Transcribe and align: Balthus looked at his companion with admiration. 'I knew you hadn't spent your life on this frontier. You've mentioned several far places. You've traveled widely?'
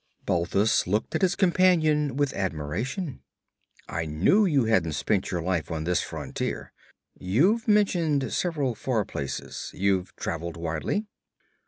Balthus 0.25 0.87
looked 0.87 1.13
at 1.13 1.21
his 1.21 1.35
companion 1.35 2.17
with 2.17 2.33
admiration. 2.33 3.21
'I 3.87 4.05
knew 4.07 4.45
you 4.47 4.65
hadn't 4.65 4.93
spent 4.93 5.29
your 5.29 5.43
life 5.43 5.69
on 5.69 5.83
this 5.83 6.01
frontier. 6.01 6.73
You've 7.13 7.67
mentioned 7.67 8.33
several 8.33 8.73
far 8.73 9.05
places. 9.05 9.69
You've 9.75 10.15
traveled 10.15 10.57
widely?' 10.57 11.05